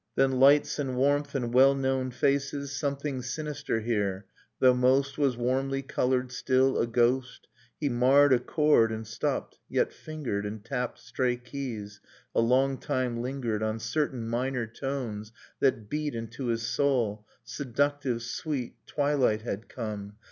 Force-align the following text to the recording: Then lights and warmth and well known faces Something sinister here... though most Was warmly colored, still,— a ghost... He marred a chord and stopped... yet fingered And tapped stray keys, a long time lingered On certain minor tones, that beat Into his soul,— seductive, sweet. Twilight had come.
Then 0.15 0.39
lights 0.39 0.79
and 0.79 0.95
warmth 0.95 1.35
and 1.35 1.53
well 1.53 1.75
known 1.75 2.09
faces 2.09 2.75
Something 2.75 3.21
sinister 3.21 3.81
here... 3.81 4.25
though 4.57 4.73
most 4.73 5.19
Was 5.19 5.37
warmly 5.37 5.83
colored, 5.83 6.31
still,— 6.31 6.79
a 6.79 6.87
ghost... 6.87 7.47
He 7.79 7.87
marred 7.87 8.33
a 8.33 8.39
chord 8.39 8.91
and 8.91 9.05
stopped... 9.05 9.59
yet 9.69 9.93
fingered 9.93 10.43
And 10.43 10.65
tapped 10.65 10.97
stray 10.97 11.35
keys, 11.37 12.01
a 12.33 12.41
long 12.41 12.79
time 12.79 13.21
lingered 13.21 13.61
On 13.61 13.77
certain 13.77 14.27
minor 14.27 14.65
tones, 14.65 15.31
that 15.59 15.87
beat 15.87 16.15
Into 16.15 16.47
his 16.47 16.63
soul,— 16.65 17.27
seductive, 17.43 18.23
sweet. 18.23 18.77
Twilight 18.87 19.43
had 19.43 19.69
come. 19.69 20.13